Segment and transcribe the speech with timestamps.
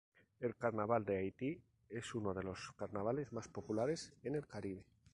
[0.39, 4.83] El Carnaval de Haití es uno de los carnavales más populares en el Caribe.